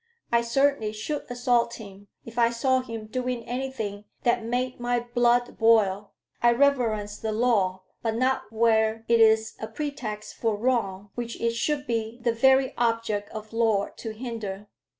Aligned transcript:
I 0.31 0.41
certainly 0.41 0.93
should 0.93 1.29
assault 1.29 1.75
him 1.75 2.07
if 2.25 2.39
I 2.39 2.49
saw 2.49 2.79
him 2.79 3.05
doing 3.05 3.45
anything 3.45 4.05
that 4.23 4.43
made 4.43 4.79
my 4.79 5.01
blood 5.01 5.59
boil: 5.59 6.13
I 6.41 6.53
reverence 6.53 7.19
the 7.19 7.31
law, 7.31 7.83
but 8.01 8.15
not 8.15 8.51
where 8.51 9.05
it 9.07 9.19
is 9.19 9.53
a 9.59 9.67
pretext 9.67 10.37
for 10.37 10.57
wrong, 10.57 11.11
which 11.13 11.39
it 11.39 11.53
should 11.53 11.85
be 11.85 12.17
the 12.19 12.33
very 12.33 12.73
object 12.79 13.29
of 13.29 13.53
law 13.53 13.89
to 13.97 14.09
hinder. 14.09 14.65